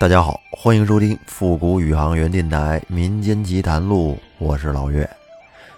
[0.00, 5.06] 大家好，欢迎收听复古宇航员电台民间奇谈录，我是老岳。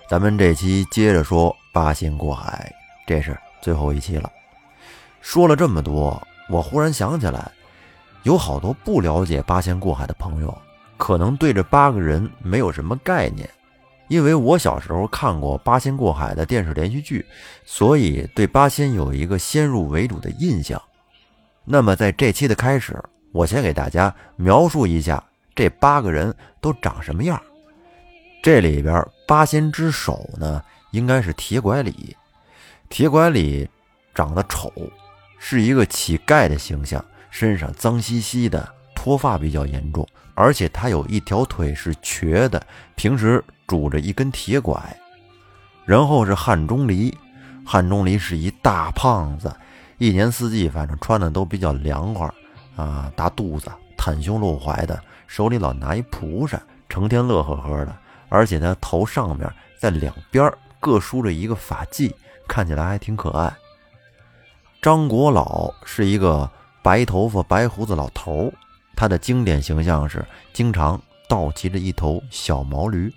[0.09, 2.72] 咱们这期接着说八仙过海，
[3.04, 4.30] 这是最后一期了。
[5.21, 7.50] 说了这么多，我忽然想起来，
[8.22, 10.57] 有好多不了解八仙过海的朋友，
[10.96, 13.50] 可能对这八个人没有什么概念。
[14.07, 17.26] 因为我小时候看过八仙过海的电视连续剧，
[17.64, 20.81] 所以对八仙有一个先入为主的印象。
[21.64, 22.96] 那么在这期的开始。
[23.32, 25.22] 我先给大家描述一下
[25.54, 27.40] 这八个人都长什么样。
[28.43, 32.17] 这里边八仙之首呢，应该是铁拐李。
[32.89, 33.69] 铁拐李
[34.14, 34.70] 长得丑，
[35.39, 42.61] 是一个乞丐的形象，身上脏兮兮的，脱发比较严重，而且他有一条腿是瘸的，
[42.95, 44.78] 平时拄着一根铁拐。
[45.87, 47.17] 然后是汉钟离，
[47.65, 49.55] 汉钟离是一大胖子，
[49.99, 52.28] 一年四季反正穿的都比较凉快。
[52.77, 57.97] 啊，大肚子，袒胸露怀的，手里老拿一蒲扇，成天乐呵呵的。
[58.28, 62.11] 而且他头上面在两边各梳着一个发髻，
[62.48, 63.53] 看起来还挺可爱。
[64.81, 66.50] 张国老是一个
[66.83, 68.53] 白头发、白胡子老头，
[68.97, 73.12] 他的经典形象是经常倒骑着一头小毛驴。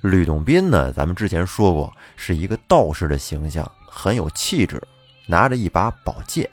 [0.00, 4.82] 吕洞宾呢，咱们之前说过，是一个道士的形象，很有气质，
[5.26, 6.48] 拿着一把宝剑。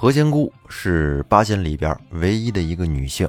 [0.00, 3.28] 何仙姑是八仙里边唯一的一个女性，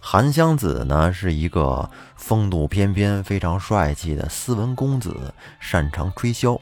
[0.00, 5.14] 韩湘子呢是一个风度翩翩、非常帅气的斯文公子，
[5.60, 6.58] 擅长吹箫。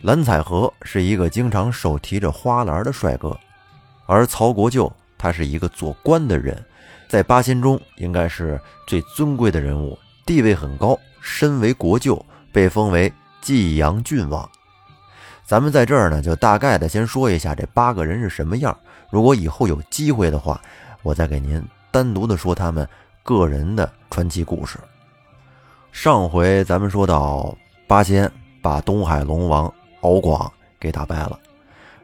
[0.00, 3.38] 蓝采和是一个经常手提着花篮的帅哥，
[4.06, 6.60] 而曹国舅他是一个做官的人，
[7.06, 14.50] 在八仙中应该是最尊贵的人物，地位很高，身为国舅，被封为济阳郡王。
[15.48, 18.78] 咱们在这儿呢，就大概的先说一下这八个人是什么样。
[19.08, 20.60] 如果以后有机会的话，
[21.02, 22.86] 我再给您单独的说他们
[23.22, 24.78] 个人的传奇故事。
[25.90, 27.56] 上回咱们说到
[27.86, 29.72] 八仙把东海龙王
[30.02, 31.38] 敖广给打败了，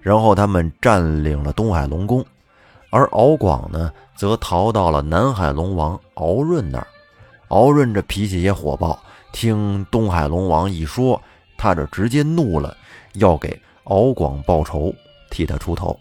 [0.01, 2.25] 然后他们占领了东海龙宫，
[2.89, 6.87] 而敖广呢，则逃到了南海龙王敖润那儿。
[7.49, 8.99] 敖润这脾气也火爆，
[9.33, 11.21] 听东海龙王一说，
[11.59, 12.75] 他这直接怒了。
[13.15, 14.95] 要给敖广报仇，
[15.31, 15.99] 替他出头，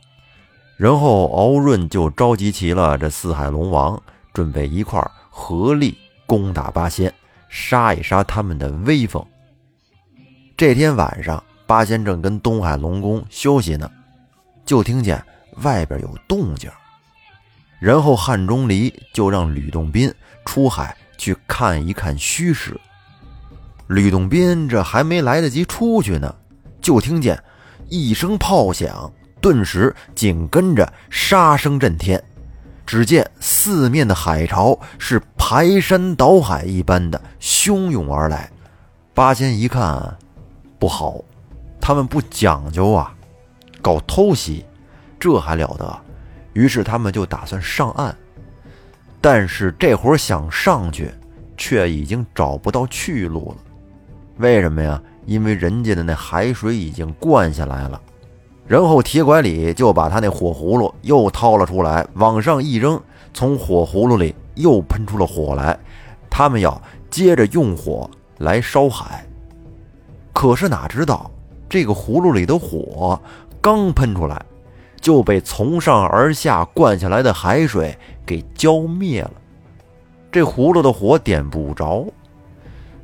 [0.78, 4.02] 然后敖润就召集齐了这四海龙王，
[4.34, 7.14] 准备一块合力攻打八仙，
[7.50, 9.26] 杀一杀他们的威风。
[10.56, 13.90] 这天晚上，八仙正跟东海龙宫休息呢，
[14.66, 15.24] 就听见
[15.64, 16.70] 外边有动静，
[17.80, 20.14] 然后汉钟离就让吕洞宾
[20.46, 22.80] 出海去看一看虚实。
[23.88, 26.34] 吕洞宾这还没来得及出去呢。
[26.84, 27.42] 就听见
[27.88, 29.12] 一声炮响，
[29.42, 32.22] 顿时紧跟着杀声震天。
[32.86, 38.52] 只见四面的海潮是排山倒海一般的汹涌而来。
[39.14, 40.18] 八仙一看
[40.78, 41.24] 不好，
[41.80, 43.16] 他们不讲究啊，
[43.82, 44.66] 搞偷袭，
[45.18, 46.02] 这还了得？
[46.52, 48.14] 于是他们就打算上岸，
[49.22, 51.10] 但是这会儿想上去，
[51.56, 53.58] 却已经找不到去路了。
[54.38, 55.02] 为什么呀？
[55.26, 58.02] 因为人家的那海水已经灌下来了，
[58.68, 63.02] 然后铁拐李就把他那火葫芦又掏了出来，往上一扔，
[63.34, 65.78] 从火葫芦里又喷出了火来。
[66.30, 69.26] 他们要接着用火来烧海，
[70.34, 71.30] 可是哪知道
[71.70, 73.20] 这个葫芦里的火
[73.62, 74.44] 刚喷出来，
[75.00, 79.32] 就被从上而下灌下来的海水给浇灭了。
[80.32, 82.06] 这葫芦的火点不着。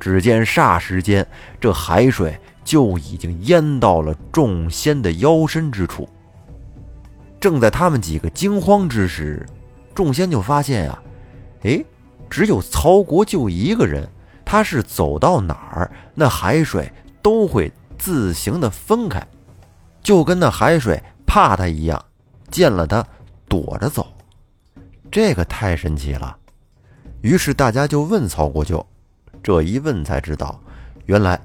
[0.00, 1.24] 只见霎时间，
[1.60, 6.08] 这海水就已经淹到了众仙的腰身之处。
[7.38, 9.46] 正在他们几个惊慌之时，
[9.94, 11.02] 众仙就发现啊，
[11.62, 11.84] 哎，
[12.28, 14.08] 只有曹国舅一个人，
[14.44, 16.90] 他是走到哪儿，那海水
[17.22, 19.26] 都会自行的分开，
[20.02, 22.02] 就跟那海水怕他一样，
[22.50, 23.06] 见了他
[23.48, 24.06] 躲着走。
[25.10, 26.36] 这个太神奇了。
[27.20, 28.86] 于是大家就问曹国舅。
[29.42, 30.60] 这一问才知道，
[31.06, 31.40] 原来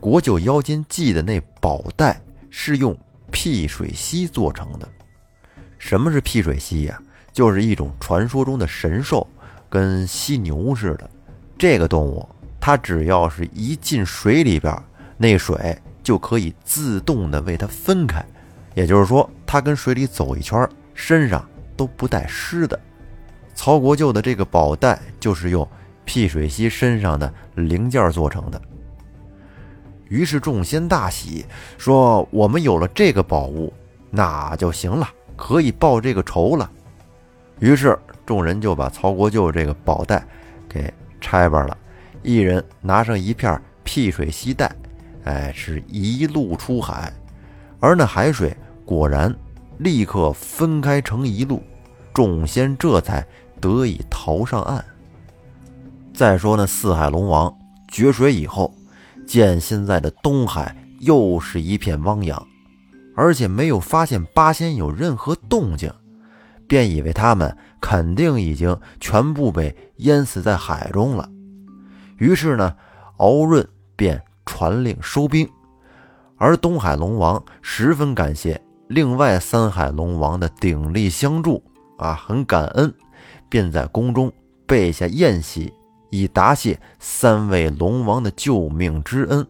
[0.00, 2.20] 国舅腰间系的那宝带
[2.50, 2.96] 是用
[3.30, 4.88] 辟水犀做成的。
[5.78, 6.98] 什么是辟水犀呀？
[7.32, 9.26] 就是一种传说中的神兽，
[9.68, 11.10] 跟犀牛似的。
[11.58, 12.26] 这个动物，
[12.60, 14.74] 它只要是一进水里边，
[15.18, 18.24] 那水就可以自动的为它分开。
[18.74, 21.46] 也就是说，它跟水里走一圈，身上
[21.76, 22.78] 都不带湿的。
[23.54, 25.68] 曹国舅的这个宝带就是用。
[26.04, 28.60] 辟水溪身上的零件做成的。
[30.08, 31.44] 于是众仙大喜，
[31.78, 33.72] 说：“我们有了这个宝物，
[34.10, 36.70] 那就行了，可以报这个仇了。”
[37.58, 40.24] 于是众人就把曹国舅这个宝袋
[40.68, 41.76] 给拆吧了，
[42.22, 44.70] 一人拿上一片辟水溪袋，
[45.24, 47.12] 哎，是一路出海。
[47.80, 48.54] 而那海水
[48.84, 49.34] 果然
[49.78, 51.62] 立刻分开成一路，
[52.12, 53.26] 众仙这才
[53.60, 54.84] 得以逃上岸。
[56.14, 57.52] 再说那四海龙王
[57.88, 58.72] 决水以后，
[59.26, 62.40] 见现在的东海又是一片汪洋，
[63.16, 65.92] 而且没有发现八仙有任何动静，
[66.68, 71.28] 便以为他们肯定已经全部被淹死在海中了。
[72.18, 72.76] 于是呢，
[73.16, 75.48] 敖润便传令收兵，
[76.36, 81.60] 而东海龙王十分感谢另外三海龙王的鼎力相助
[81.98, 82.94] 啊，很感恩，
[83.48, 84.32] 便在宫中
[84.64, 85.72] 备下宴席。
[86.14, 89.44] 以答谢三位龙王的救命之恩，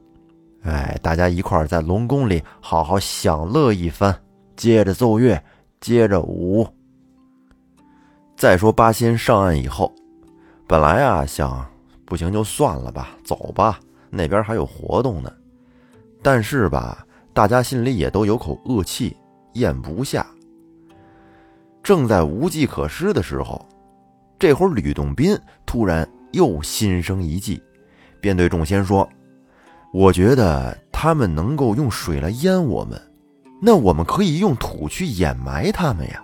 [0.62, 4.18] 哎，大家一块儿在龙宫里好好享乐一番，
[4.56, 5.38] 接着奏乐，
[5.78, 6.66] 接着舞。
[8.34, 9.94] 再说八仙上岸以后，
[10.66, 11.62] 本来啊想
[12.06, 13.78] 不行就算了吧，走吧，
[14.08, 15.30] 那边还有活动呢。
[16.22, 19.14] 但是吧，大家心里也都有口恶气，
[19.52, 20.26] 咽不下。
[21.82, 23.62] 正在无计可施的时候，
[24.38, 26.08] 这会儿吕洞宾突然。
[26.34, 27.62] 又心生一计，
[28.20, 29.08] 便对众仙说
[29.92, 33.00] ：“我觉得他们能够用水来淹我们，
[33.62, 36.22] 那我们可以用土去掩埋他们呀。”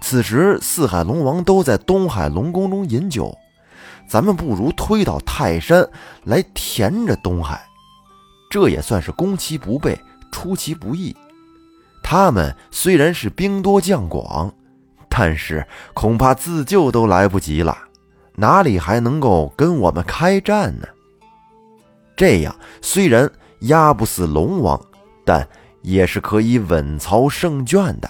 [0.00, 3.34] 此时四海龙王都在东海龙宫中饮酒，
[4.06, 5.88] 咱们不如推倒泰山
[6.24, 7.64] 来填着东海，
[8.50, 9.98] 这也算是攻其不备，
[10.30, 11.16] 出其不意。
[12.02, 14.52] 他们虽然是兵多将广，
[15.08, 17.78] 但是恐怕自救都来不及了。
[18.36, 20.86] 哪里还能够跟我们开战呢？
[22.16, 24.80] 这样虽然压不死龙王，
[25.24, 25.48] 但
[25.82, 28.08] 也是可以稳操胜券的。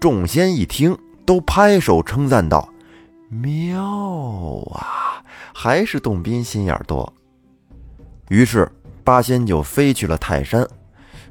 [0.00, 2.68] 众仙一听，都拍手称赞道
[3.28, 3.82] ：“妙
[4.74, 5.22] 啊！
[5.54, 7.12] 还是洞宾心眼多。”
[8.28, 8.70] 于是
[9.04, 10.66] 八仙就飞去了泰山。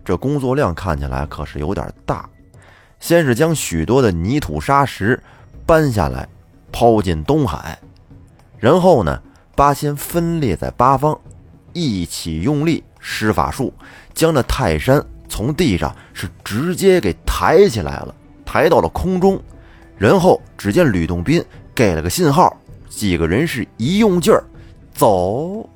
[0.03, 2.27] 这工作量看起来可是有点大。
[2.99, 5.21] 先是将许多的泥土沙石
[5.65, 6.27] 搬下来。
[6.71, 7.77] 抛进东海，
[8.57, 9.21] 然后呢，
[9.55, 11.19] 八仙分列在八方，
[11.73, 13.73] 一起用力施法术，
[14.13, 18.15] 将那泰山从地上是直接给抬起来了，
[18.45, 19.41] 抬到了空中。
[19.97, 21.43] 然后只见吕洞宾
[21.75, 22.57] 给了个信号，
[22.89, 24.43] 几个人是一用劲儿，
[24.93, 25.69] 走，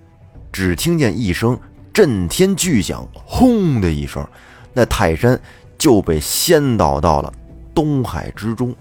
[0.52, 1.60] 只听见一声
[1.94, 4.28] 震天巨响，轰的一声，
[4.74, 5.40] 那泰山
[5.78, 7.32] 就被掀倒到了
[7.76, 8.76] 东海之中。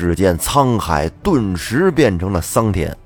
[0.00, 2.96] 只见沧海顿时变成了桑田，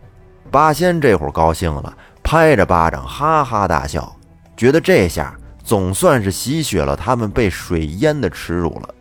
[0.48, 1.92] 八仙这会儿高兴了，
[2.22, 4.14] 拍着巴掌哈哈大笑，
[4.56, 8.94] 觉得这下总算是洗雪了他们被水淹的耻辱了。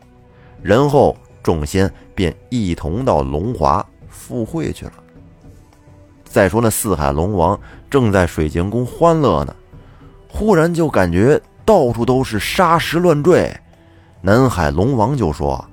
[0.59, 4.93] 然后众仙便一同到龙华赴会去了。
[6.23, 7.59] 再说那四海龙王
[7.91, 9.55] 正在水晶宫欢乐呢，
[10.27, 13.55] 忽然就感觉到处都是沙石乱坠，
[14.19, 15.63] 南海龙王就说。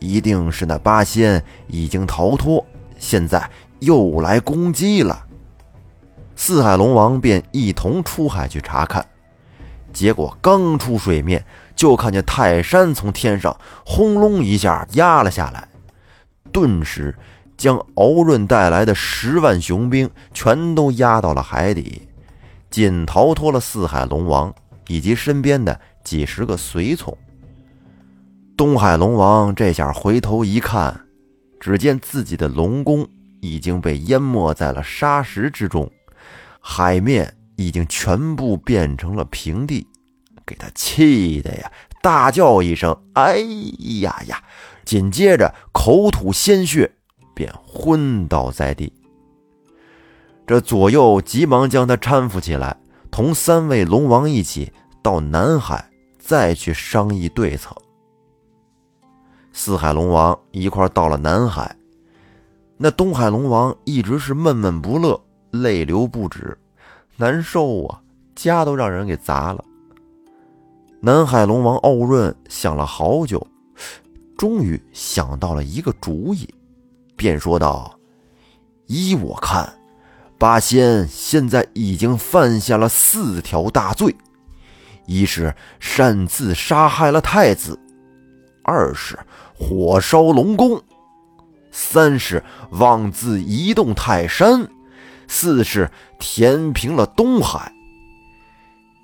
[0.00, 2.64] 一定是那八仙已经逃脱，
[2.98, 3.48] 现在
[3.78, 5.26] 又来攻击了。
[6.34, 9.06] 四海龙王便一同出海去查看，
[9.92, 11.44] 结果刚出水面，
[11.76, 13.54] 就看见泰山从天上
[13.84, 15.68] 轰隆一下压了下来，
[16.50, 17.14] 顿时
[17.58, 22.08] 将敖润带来的十万雄兵全都压到了海底，
[22.70, 24.54] 仅逃脱了四海龙王
[24.88, 27.14] 以及身边的几十个随从。
[28.60, 31.06] 东海龙王这下回头一看，
[31.58, 33.08] 只见自己的龙宫
[33.40, 35.90] 已经被淹没在了沙石之中，
[36.60, 39.86] 海面已经全部变成了平地，
[40.44, 43.38] 给他气的呀，大叫一声：“哎
[44.02, 44.44] 呀呀！”
[44.84, 46.92] 紧接着口吐鲜血，
[47.34, 48.92] 便昏倒在地。
[50.46, 52.76] 这左右急忙将他搀扶起来，
[53.10, 54.70] 同三位龙王一起
[55.02, 55.88] 到南海，
[56.18, 57.74] 再去商议对策。
[59.52, 61.76] 四海龙王一块到了南海，
[62.76, 66.56] 那东海龙王一直是闷闷不乐，泪流不止，
[67.16, 68.00] 难受啊，
[68.34, 69.64] 家都让人给砸了。
[71.00, 73.44] 南海龙王敖润想了好久，
[74.38, 76.48] 终于想到了一个主意，
[77.16, 77.98] 便说道
[78.86, 79.78] ：“依我看，
[80.38, 84.14] 八仙现在已经犯下了四条大罪，
[85.06, 87.78] 一是擅自杀害了太子。”
[88.70, 89.18] 二是
[89.58, 90.80] 火烧龙宫，
[91.72, 94.70] 三是妄自移动泰山，
[95.26, 97.72] 四是填平了东海。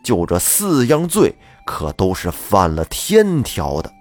[0.05, 1.35] 就这四样罪，
[1.67, 3.93] 可都是犯了天条的。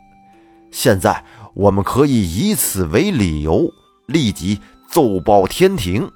[0.69, 1.23] 现在
[1.55, 3.67] 我们可以以此为理由，
[4.05, 6.07] 立即奏报天庭。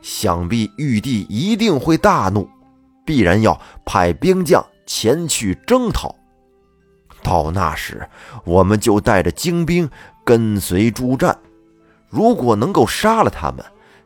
[0.00, 2.48] 想必玉帝一定会大怒，
[3.04, 6.14] 必然要派兵将前去征讨。
[7.26, 8.08] 到那时，
[8.44, 9.90] 我们就带着精兵
[10.24, 11.36] 跟随助战。
[12.08, 13.64] 如果能够杀了他们，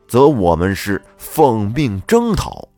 [0.08, 2.68] 则我们是奉命征讨；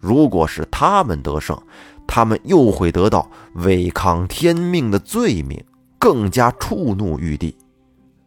[0.00, 1.60] 如果是他们得胜，
[2.06, 5.62] 他们又会得到违抗天命的罪名，
[5.98, 7.54] 更加触怒玉帝。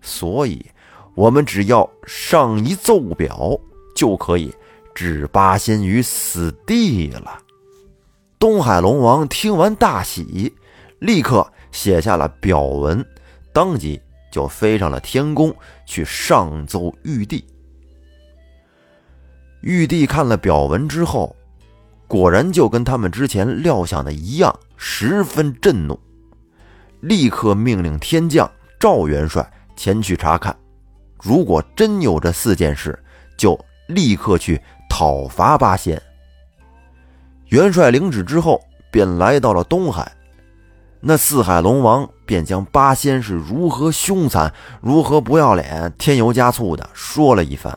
[0.01, 0.65] 所以，
[1.15, 3.59] 我们只要上一奏表。
[3.93, 4.55] 就可以
[4.95, 7.39] 置八仙于死地了。
[8.39, 10.55] 东海龙王听完大喜，
[11.01, 13.03] 立刻写下了表文，
[13.51, 13.99] 当即
[14.31, 15.53] 就飞上了天宫
[15.85, 17.43] 去上奏玉帝。
[19.61, 21.35] 玉帝看了表文之后，
[22.07, 25.99] 果然就跟他们之前料想的一样，十分震怒，
[27.01, 30.55] 立刻命令天将赵元帅前去查看。
[31.21, 32.97] 如果真有这四件事，
[33.35, 33.59] 就。
[33.87, 36.01] 立刻去讨伐八仙。
[37.47, 38.57] 元帅领旨之后，
[38.89, 40.09] 便来到了东海。
[41.01, 47.75] 那四海龙王便将八仙是如何凶残、如何不要脸、添油加醋的说了一番，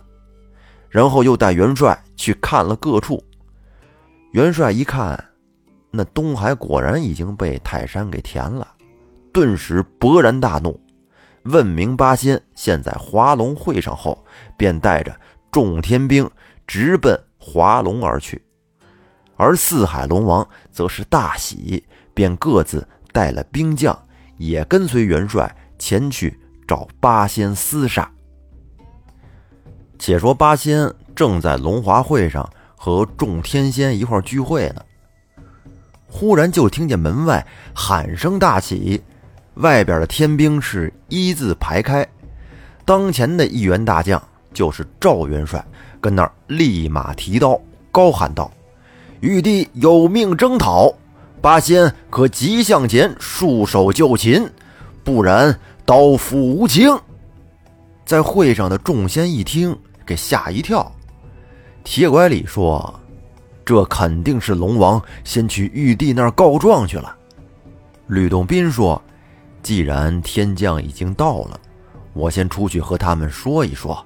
[0.90, 3.22] 然后又带元帅去看了各处。
[4.32, 5.18] 元帅一看，
[5.90, 8.68] 那东海果然已经被泰山给填了，
[9.32, 10.78] 顿时勃然大怒，
[11.44, 14.22] 问明八仙现在华龙会上后，
[14.56, 15.14] 便带着。
[15.50, 16.28] 众天兵
[16.66, 18.44] 直奔华龙而去，
[19.36, 23.98] 而四海龙王则是大喜，便各自带了兵将，
[24.36, 28.10] 也跟随元帅前去找八仙厮杀。
[29.98, 34.84] 且说八仙正在龙华会上和众天仙一块聚会呢，
[36.08, 39.00] 忽然就听见门外喊声大起，
[39.54, 42.06] 外边的天兵是一字排开，
[42.84, 44.22] 当前的一员大将。
[44.52, 45.66] 就是赵元帅，
[46.00, 48.48] 跟那儿立马提刀，高喊道
[49.18, 50.94] ：“玉帝有命征讨，
[51.44, 54.48] 八仙可急向前，束手就擒，
[55.04, 56.88] 不然刀斧无情。”
[58.06, 60.90] 在会上的众仙一听，给吓一跳。
[61.84, 62.98] 铁拐李说
[63.62, 67.14] ：“这肯定是龙王先去玉帝那儿告状去了。”
[68.08, 69.00] 吕洞宾说
[69.62, 71.60] ：“既然天将已经到了，
[72.14, 74.02] 我先出去和他们说一说。”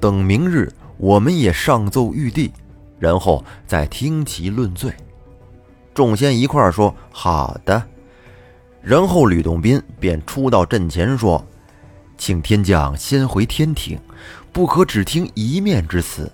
[0.00, 2.50] 等明日，我们也上奏玉帝，
[2.98, 4.92] 然后再听其论罪。
[6.00, 7.82] 众仙一块说：“好的。”
[8.80, 11.46] 然后吕洞宾便出到阵前说
[12.16, 13.98] ：“请天将先回天庭，
[14.50, 16.32] 不可只听一面之词。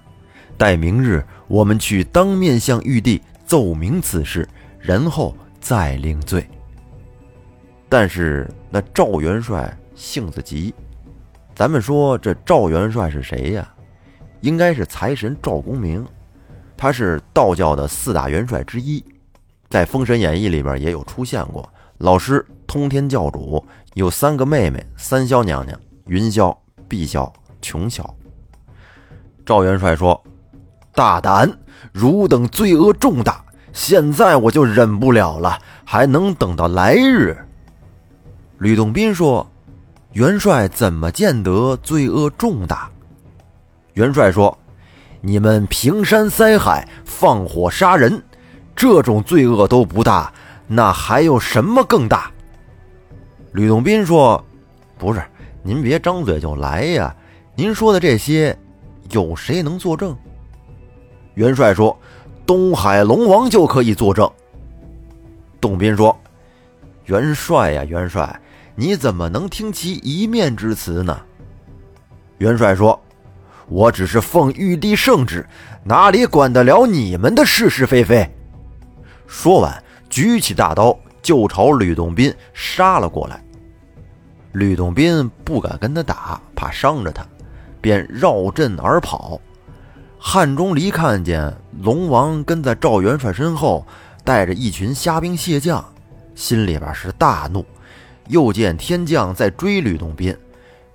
[0.57, 6.49] 待明日，我们去当面向玉帝奏明此事，然后再领罪。”
[7.91, 10.73] 但是那赵元帅性子急。
[11.57, 13.69] 咱们说这赵元帅是谁呀？
[14.43, 16.07] 应该是财神赵公明，
[16.77, 19.05] 他是道教的四大元帅之一，
[19.69, 21.69] 在《封神演义》里边也有出现过。
[21.99, 26.57] 老师通天教主有三个妹妹：三霄娘娘、云霄、
[26.87, 27.31] 碧霄、
[27.61, 28.05] 琼霄。
[29.45, 30.23] 赵元帅说
[30.95, 31.51] ：“大胆！
[31.93, 37.37] 汝等罪恶重大，现在我就忍不了了，还能等到来日？”
[38.59, 39.47] 吕洞宾说。
[40.13, 42.91] 元帅怎么见得罪恶重大？
[43.93, 44.57] 元帅说
[45.21, 48.23] ：“你们平山塞海、放火杀人，
[48.77, 50.33] 这种罪恶都不大，
[50.69, 52.31] 那还有什么更大？”
[53.53, 54.45] 吕洞宾说
[54.99, 55.23] ：“不是，
[55.63, 57.17] 您别张嘴就来呀！
[57.57, 58.57] 您说的这些，
[59.11, 60.15] 有谁能作证？”
[61.35, 61.99] 元帅说
[62.47, 64.31] ：“东海龙王就可以作证。”
[65.61, 66.17] 洞宾说
[67.07, 68.41] ：“元帅呀，元帅。”
[68.79, 71.19] 你怎么能听其一面之词呢？
[72.37, 73.01] 元帅说
[73.69, 75.47] ：“我只是奉玉帝圣旨，
[75.83, 78.31] 哪里管得了你们的是是非非？”
[79.27, 83.43] 说完，举起大刀就朝吕洞宾杀了过来。
[84.53, 87.27] 吕洞宾不敢跟他打，怕伤着他，
[87.81, 89.41] 便绕阵而跑。
[90.19, 93.87] 汉钟离看见龙王跟在赵元帅身后，
[94.25, 95.85] 带着一群虾兵蟹将，
[96.35, 97.65] 心里边是大怒。
[98.29, 100.35] 又见天将在追吕洞宾，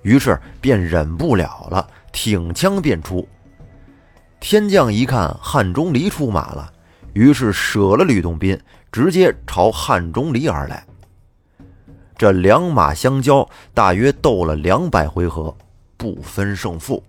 [0.02, 3.26] 于是便忍不了了，挺枪便出。
[4.40, 6.71] 天将一看汉钟离出马了，
[7.12, 8.58] 于是舍了吕洞宾，
[8.90, 10.84] 直接朝汉钟离而来。
[12.16, 15.54] 这两马相交，大约斗了两百回合，
[15.96, 17.02] 不分胜负。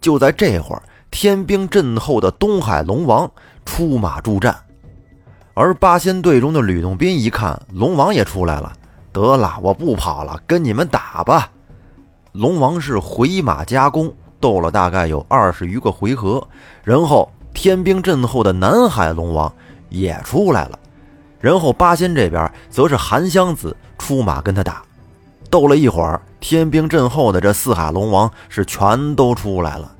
[0.00, 3.30] 就在这会儿，天兵阵后的东海龙王
[3.64, 4.56] 出马助战，
[5.54, 8.72] 而八仙队中的吕洞宾一看龙王也出来了。
[9.12, 11.50] 得了，我不跑了，跟你们打吧。
[12.32, 16.46] 龙王是回马加弓，斗了大概有二十余个回合，
[16.84, 19.52] 然后天兵阵后的南海龙王
[19.88, 20.78] 也出来了，
[21.40, 24.82] 然后八仙这边则是韩湘子出马跟他打，
[25.50, 29.90] 斗了一会儿，天兵阵后的这四海龙王是全都出来了，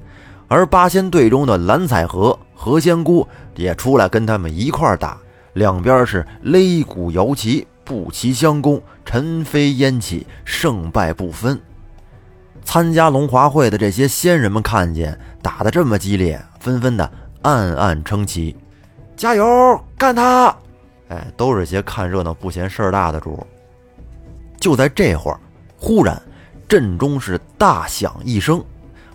[0.47, 3.26] 而八仙队中的蓝采和、何仙姑
[3.57, 5.19] 也出来跟他们一块打，
[5.55, 11.61] 两边是擂鼓摇旗，步齐相攻，尘飞烟起，胜败不分。
[12.62, 17.11] 参加龙华会的这些仙人们看见打得这么激烈，纷纷的
[17.49, 18.55] 暗暗称奇
[19.17, 20.55] ：“加油，干他！”
[21.09, 23.43] 哎，都是些看热闹不嫌事儿大的主。
[24.61, 25.40] 就在这会儿，
[25.78, 26.21] 忽然
[26.69, 28.62] 阵中是大响一声，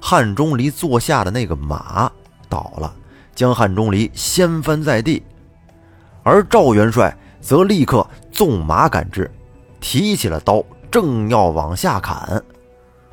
[0.01, 2.11] 汉钟离坐下的那个马
[2.49, 2.91] 倒了，
[3.35, 5.21] 将汉钟离掀翻在地，
[6.23, 9.29] 而赵元帅则立刻纵马赶至，
[9.79, 12.43] 提起了刀，正要往下砍。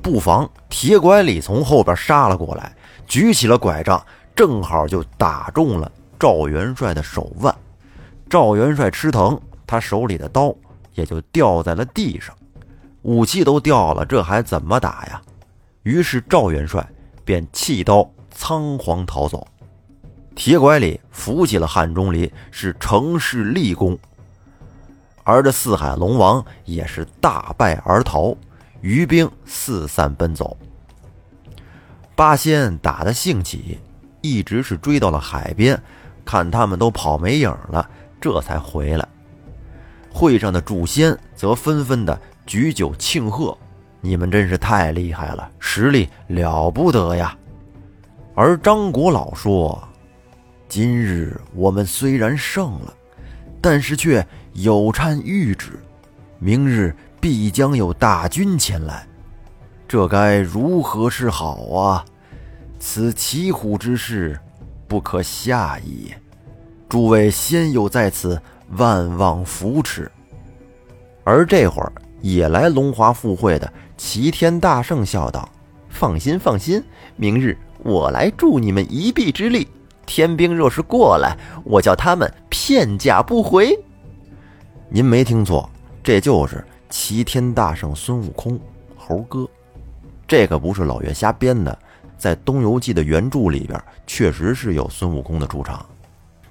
[0.00, 2.74] 不妨，铁拐李从后边杀了过来，
[3.06, 4.02] 举起了拐杖，
[4.34, 7.54] 正好就打中了赵元帅的手腕。
[8.28, 10.54] 赵元帅吃疼，他手里的刀
[10.94, 12.34] 也就掉在了地上，
[13.02, 15.20] 武器都掉了，这还怎么打呀？
[15.82, 16.86] 于是赵元帅
[17.24, 19.46] 便弃刀仓皇逃走。
[20.34, 23.98] 铁拐李扶起了汉钟离，是乘势立功，
[25.24, 28.34] 而这四海龙王也是大败而逃。
[28.80, 30.56] 余兵四散奔走，
[32.14, 33.78] 八仙打的兴起，
[34.20, 35.80] 一直是追到了海边，
[36.24, 37.88] 看他们都跑没影了，
[38.20, 39.06] 这才回来。
[40.12, 43.56] 会上的主仙则纷纷的举酒庆贺
[44.00, 47.36] ：“你们真是太厉害了，实力了不得呀！”
[48.34, 49.82] 而张国老说
[50.68, 52.94] ：“今日我们虽然胜了，
[53.60, 55.78] 但是却有颤玉旨，
[56.38, 59.06] 明日。”必将有大军前来，
[59.86, 62.02] 这该如何是好啊？
[62.80, 64.40] 此骑虎之事，
[64.88, 66.18] 不可下也。
[66.88, 68.40] 诸位先友在此，
[68.70, 70.10] 万望扶持。
[71.22, 75.46] 而这会儿也来龙华赴会的齐天大圣笑道
[75.90, 76.82] ：“放心，放心，
[77.16, 79.68] 明日我来助你们一臂之力。
[80.06, 83.78] 天兵若是过来，我叫他们片甲不回。”
[84.88, 85.68] 您没听错，
[86.02, 86.64] 这就是。
[86.88, 88.58] 齐天大圣孙悟空，
[88.96, 89.48] 猴哥，
[90.26, 91.78] 这可不是老岳瞎编的，
[92.20, 95.84] 在《东游记》的原著里边，确实是有孙悟空的出场，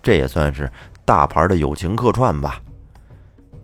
[0.03, 0.69] 这也算是
[1.05, 2.61] 大牌的友情客串吧。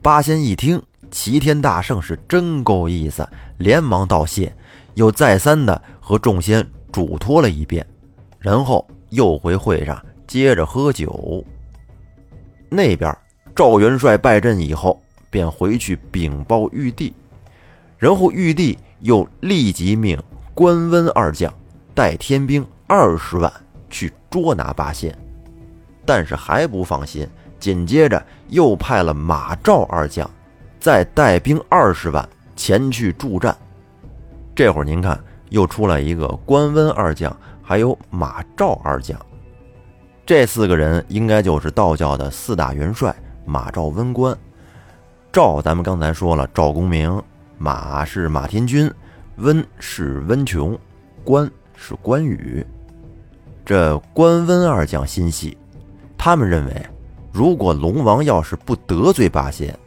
[0.02, 4.56] 八仙一听齐天大圣是真够意思，连忙道谢，
[4.94, 7.86] 又再三的和众仙嘱托了一遍，
[8.40, 11.44] 然后又回会上接着喝酒。
[12.70, 13.14] 那边
[13.56, 15.02] 赵元帅败阵以后。
[15.28, 17.14] 便回去禀报玉帝，
[17.98, 20.18] 然后玉帝又立即命
[20.54, 21.54] 关温二将
[21.96, 23.52] 带天兵二十万
[23.90, 25.18] 去捉拿八仙，
[26.06, 27.28] 但是还不放心，
[27.58, 30.30] 紧接着又派了马赵二将
[30.78, 33.56] 再带兵二十万前去助战。
[34.54, 35.18] 这会儿您看，
[35.50, 39.18] 又出来一个关温二将，还有马赵二将，
[40.26, 44.38] 这四个人应该就是道教的四大元帅马赵温关。
[45.32, 47.22] 赵，咱们刚才说了，赵公明，
[47.58, 48.92] 马是马天君，
[49.38, 50.78] 温是温琼，
[51.24, 51.50] 关
[51.88, 52.66] 是关羽。
[53.64, 55.56] 这关温二将心细，
[56.18, 56.86] 他们认为，
[57.32, 59.78] 如果龙王要是不得罪八仙，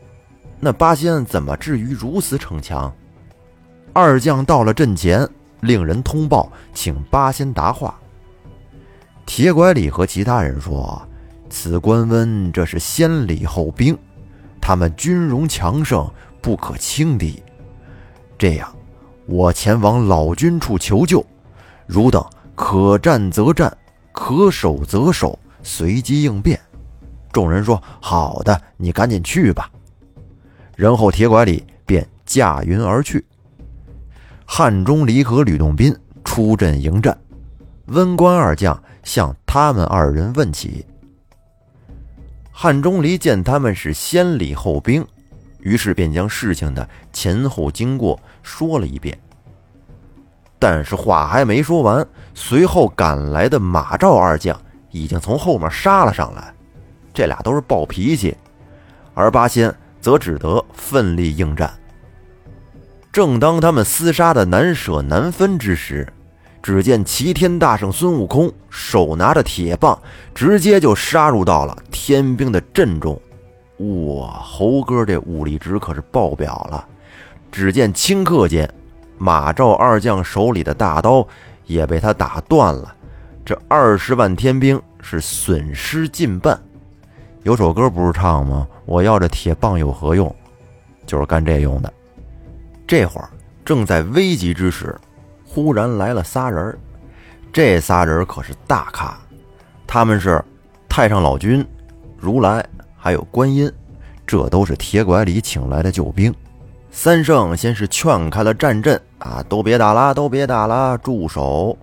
[0.60, 2.92] 那八仙怎么至于如此逞强？
[3.92, 5.28] 二将到了阵前，
[5.60, 7.98] 令人通报，请八仙答话。
[9.26, 11.02] 铁拐李和其他人说
[11.50, 13.98] ：“此关温，这是先礼后兵。”
[14.62, 16.08] 他们军容强盛，
[16.40, 17.42] 不可轻敌。
[18.38, 18.72] 这样，
[19.26, 21.24] 我前往老君处求救，
[21.88, 22.24] 汝等
[22.54, 23.76] 可战则战，
[24.12, 26.60] 可守则守，随机应变。
[27.32, 29.70] 众人说：“好的，你赶紧去吧。”
[30.76, 33.24] 然后铁拐李便驾云而去。
[34.44, 37.16] 汉钟离和吕洞宾出阵迎战，
[37.86, 40.84] 温关二将向他们二人问起。
[42.52, 45.06] 汉钟离见他们是先礼后兵，
[45.60, 49.18] 于是便将事情的前后经过说了一遍。
[50.58, 56.52] 但是话还没说完，随后赶来的马赵二将已经从后面杀了上来。
[57.14, 58.36] 这俩都是暴脾气，
[59.14, 61.72] 而八仙则只得奋力应战。
[63.10, 66.06] 正当他们厮杀的难舍难分之时，
[66.62, 69.98] 只见齐天大圣孙悟空手拿着铁棒，
[70.34, 73.20] 直接就杀入到了天兵的阵中。
[73.78, 76.86] 哇，猴哥这武力值可是爆表了。
[77.50, 78.68] 只见顷刻间，
[79.18, 81.26] 马赵二将手里的大刀
[81.66, 82.94] 也被他打断了。
[83.44, 86.58] 这二十万天兵是损失近半。
[87.42, 88.66] 有首歌不是唱吗？
[88.84, 90.34] 我要这铁棒有何用？
[91.06, 91.92] 就是干这用的。
[92.86, 93.28] 这会儿
[93.64, 94.94] 正在危急之时，
[95.44, 96.78] 忽然来了仨人儿
[97.52, 99.18] 这仨人可是大咖，
[99.86, 100.44] 他们是
[100.88, 101.66] 太上老君、
[102.18, 102.62] 如来
[102.96, 103.70] 还有观音，
[104.26, 106.34] 这都是铁拐李请来的救兵。
[107.00, 111.78] 三圣先是劝开了战阵啊，都别打了，都别打了，住手！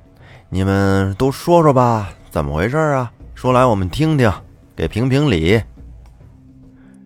[0.49, 3.09] 你们都说说吧，怎么回事啊？
[3.33, 4.29] 说来我们听听，
[4.75, 5.63] 给评评理。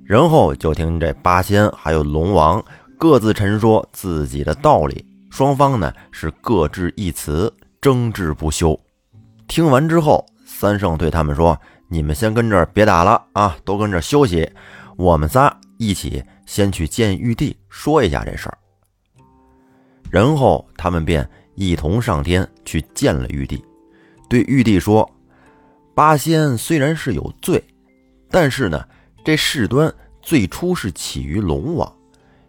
[0.04, 2.60] 然后就听这八仙还有龙王
[2.98, 8.76] 各自陈说自己的道理，双方呢是各执一词，争执不休。
[9.48, 11.56] 听完之后，三圣对他们说
[11.88, 14.52] ：“你们先跟这儿别打了啊，都跟这儿休息。
[14.98, 18.58] 我们仨一起先去见玉帝，说一下这事儿。”
[20.10, 21.30] 然后他们便。
[21.56, 23.62] 一同上天去见了玉帝，
[24.30, 25.06] 对玉帝说
[25.94, 27.62] ：“八仙虽然是有罪，
[28.32, 28.82] 但是呢，
[29.26, 31.94] 这事端最初是起于龙王，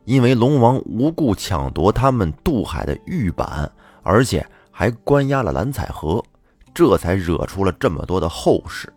[0.04, 3.68] 因为龙王无故抢夺他们渡海的玉板，
[4.04, 6.24] 而且还关押了蓝采和，
[6.72, 8.92] 这才惹出了这么多的后事。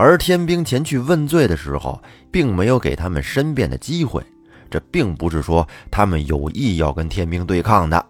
[0.00, 4.24] 而天兵前去问罪的时候，并没有给他们申辩的机会，
[4.70, 8.06] 这并不是说他们有意要跟天兵对抗的。”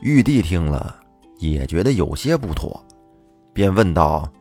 [0.00, 1.00] 玉帝听了，
[1.38, 2.80] 也觉得有些不妥，
[3.52, 4.32] 便问道：“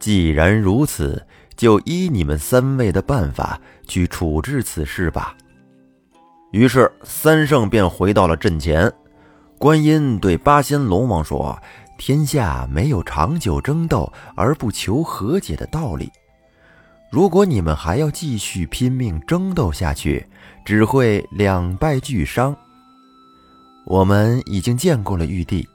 [0.00, 1.22] 既然如此，
[1.54, 5.36] 就依你们三位的办法去处置此事吧。”
[6.50, 8.90] 于是三圣便回到了阵前。
[9.58, 11.58] 观音对八仙龙王说
[11.98, 16.10] ：“天下没有长久争斗而不求和解的道理。
[17.10, 20.26] 如果你们还要继续拼命争斗下去，
[20.64, 22.54] 只会两败俱伤。”
[23.86, 25.66] 我们已经见过了玉帝，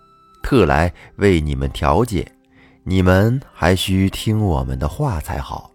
[0.43, 2.29] 特来为你们调解，
[2.83, 5.71] 你们还需听我们的话才好。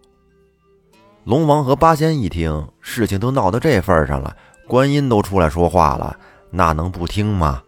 [1.23, 6.15] 龙王和八仙一听，事情都闹到这份上了，观音都出来说话了，
[6.51, 7.63] 那能不听吗？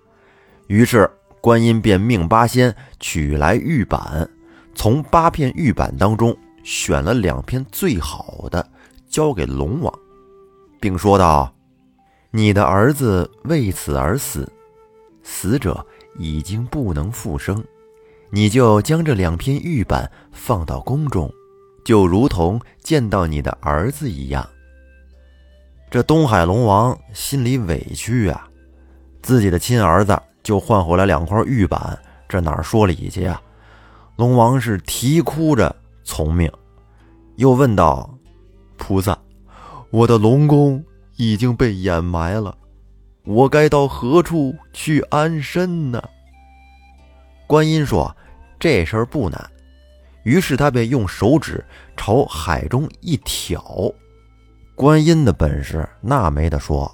[0.67, 1.09] 于是
[1.41, 4.29] 观音便命八仙取来玉板，
[4.75, 8.67] 从八片玉板当中选了两片最好的，
[9.07, 9.93] 交给龙王，
[10.79, 11.53] 并说道
[12.31, 14.51] ：“你的儿子为此而死。”
[15.23, 15.85] 死者
[16.17, 17.63] 已经不能复生，
[18.31, 21.31] 你就将这两片玉板放到宫中，
[21.85, 24.47] 就如同见到你的儿子一样。
[25.91, 28.47] 这东海龙王心里委屈啊，
[29.21, 31.95] 自己的亲儿子就换回来两块玉板，
[32.27, 33.39] 这哪说理去啊？
[34.15, 36.51] 龙王是啼哭着从命，
[37.35, 38.09] 又问道
[38.75, 39.15] ：“菩萨，
[39.91, 40.83] 我的龙宫
[41.17, 42.57] 已经被掩埋了。”
[43.25, 46.03] 我该到何处去安身呢？
[47.45, 48.11] 观音说
[48.59, 49.51] ：“这事儿不难。”
[50.25, 51.63] 于是他便用手指
[51.95, 53.63] 朝海中一挑。
[54.73, 56.91] 观音的本事那没得说，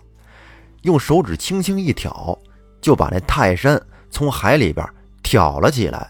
[0.81, 2.37] 用手指轻轻一挑，
[2.86, 4.88] 就把那泰山从海里边
[5.24, 6.08] 挑了起来，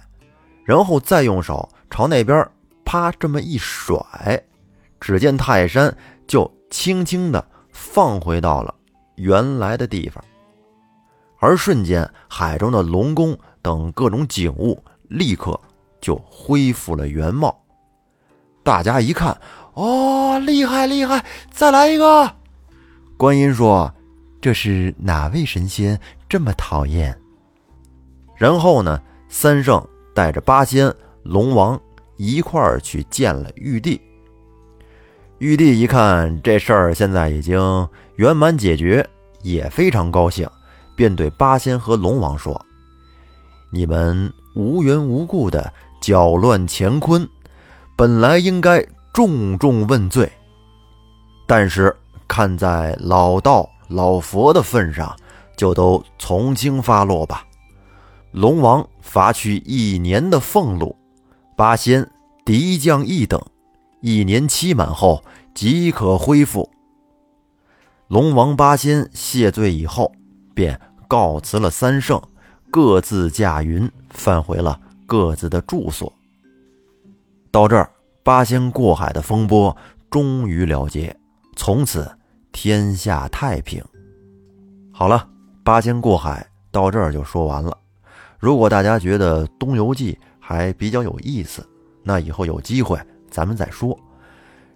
[0.65, 2.45] 然后再用手朝那边
[2.83, 3.97] 啪这么一甩，
[4.99, 5.95] 只见泰山
[6.27, 8.75] 就轻轻的放回到了。
[9.15, 10.21] 原来的地方，
[11.39, 15.57] 而瞬间，海中的龙宫等各种景物立刻
[16.01, 17.57] 就恢复了原貌。
[18.65, 19.39] 大家一看，
[19.75, 21.23] 哦，厉害厉害！
[21.49, 22.29] 再来一个。
[23.15, 23.89] 观音说
[24.41, 27.17] ：“这是哪位神仙这么讨厌？”
[28.35, 31.79] 然后呢，三圣带着八仙、龙王
[32.17, 33.99] 一块儿去见了玉帝。
[35.39, 39.05] 玉帝一看这事儿现在已经圆满解决，
[39.41, 40.49] 也非常高兴，
[40.95, 42.65] 便对八仙和龙王说
[43.69, 47.27] ：“你们无缘无故的搅乱乾坤，
[47.97, 50.31] 本来应该重重问罪。
[51.45, 51.95] 但是
[52.27, 55.15] 看在老道老佛的份上，
[55.55, 57.45] 就都从轻发落吧。
[58.31, 60.95] 龙王罚去一年的俸禄，
[61.55, 62.09] 八仙
[62.43, 63.41] 敌将一等。”
[64.01, 65.23] 一年期满后
[65.55, 66.69] 即可恢复。
[68.07, 70.11] 龙王八仙谢罪以后，
[70.53, 72.21] 便告辞了三圣，
[72.69, 76.13] 各自驾云返回了各自的住所。
[77.49, 77.89] 到这儿，
[78.21, 79.75] 八仙过海的风波
[80.11, 81.17] 终于了结，
[81.55, 82.15] 从此
[82.51, 83.83] 天下太平。
[84.91, 85.27] 好了，
[85.65, 87.75] 八仙过海到这儿就说完了。
[88.37, 91.67] 如果大家觉得《东游记》还比较有意思，
[92.03, 92.99] 那以后有机会。
[93.31, 93.97] 咱们再说，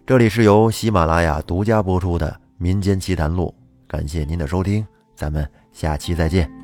[0.04, 3.54] 这里是由喜马拉雅独家播出的《民间奇谈录》，
[3.88, 4.84] 感谢您的收听，
[5.16, 6.59] 咱们下期再见。